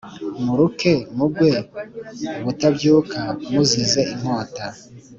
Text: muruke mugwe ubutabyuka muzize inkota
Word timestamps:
muruke 0.43 0.93
mugwe 1.17 1.51
ubutabyuka 2.41 3.19
muzize 3.51 4.01
inkota 4.13 4.65